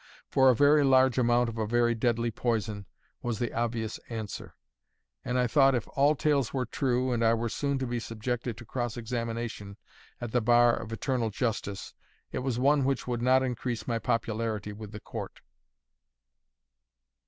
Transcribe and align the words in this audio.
For 0.31 0.49
a 0.49 0.55
very 0.55 0.83
large 0.83 1.19
amount 1.19 1.47
of 1.47 1.59
a 1.59 1.67
very 1.67 1.93
deadly 1.93 2.31
poison, 2.31 2.87
was 3.21 3.37
the 3.37 3.53
obvious 3.53 3.99
answer; 4.09 4.55
and 5.23 5.37
I 5.37 5.45
thought 5.45 5.75
if 5.75 5.87
all 5.89 6.15
tales 6.15 6.51
were 6.51 6.65
true, 6.65 7.11
and 7.11 7.23
I 7.23 7.35
were 7.35 7.49
soon 7.49 7.77
to 7.77 7.85
be 7.85 7.99
subjected 7.99 8.57
to 8.57 8.65
cross 8.65 8.97
examination 8.97 9.77
at 10.19 10.31
the 10.31 10.41
bar 10.41 10.75
of 10.75 10.91
Eternal 10.91 11.29
Justice, 11.29 11.93
it 12.31 12.39
was 12.39 12.57
one 12.57 12.83
which 12.83 13.05
would 13.05 13.21
not 13.21 13.43
increase 13.43 13.87
my 13.87 13.99
popularity 13.99 14.73
with 14.73 14.91
the 14.91 14.99
court. 14.99 15.39